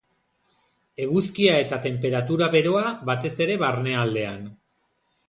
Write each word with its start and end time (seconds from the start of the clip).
Eguzkia 1.07 1.57
eta 1.65 1.79
tenperatura 1.83 2.47
beroa, 2.55 2.87
batez 3.11 3.33
ere 3.47 3.59
barnealdean. 3.65 4.49